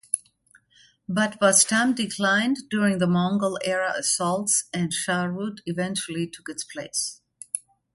[1.07, 7.21] But Bastam declined during the Mongol era assaults, and Shahrud eventually took its place.